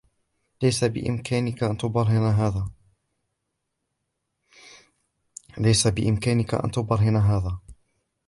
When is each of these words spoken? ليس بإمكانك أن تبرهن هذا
ليس 0.63 0.83
بإمكانك 0.83 1.63
أن 1.63 1.77
تبرهن 6.73 7.15
هذا 7.17 7.61